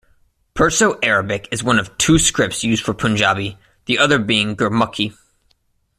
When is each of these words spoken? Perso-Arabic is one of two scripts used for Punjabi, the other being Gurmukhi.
Perso-Arabic 0.55 1.47
is 1.51 1.63
one 1.63 1.77
of 1.77 1.95
two 1.99 2.17
scripts 2.17 2.63
used 2.63 2.83
for 2.83 2.95
Punjabi, 2.95 3.59
the 3.85 3.99
other 3.99 4.17
being 4.17 4.55
Gurmukhi. 4.55 5.15